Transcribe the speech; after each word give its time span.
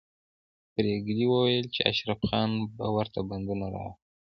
پريګلې 0.73 1.25
وویل 1.29 1.65
چې 1.75 1.81
اشرف 1.91 2.19
خان 2.27 2.51
به 2.77 2.85
ورته 2.97 3.19
بندونه 3.29 3.65
راوړي 3.73 3.95